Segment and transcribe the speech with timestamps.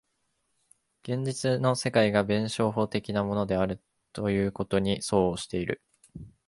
[1.03, 3.79] 現実の世界が弁証法的なものである
[4.13, 5.79] ということに相応している。